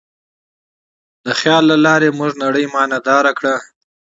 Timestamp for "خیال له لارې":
1.39-2.09